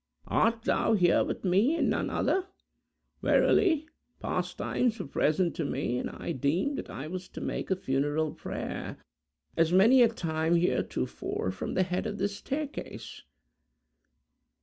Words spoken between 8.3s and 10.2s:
prayer, as many a